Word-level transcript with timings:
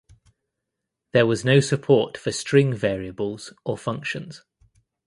There 1.11 1.27
was 1.27 1.45
no 1.45 1.59
support 1.59 2.17
for 2.17 2.31
string 2.31 2.73
variables 2.73 3.53
or 3.63 3.77
functions. 3.77 4.41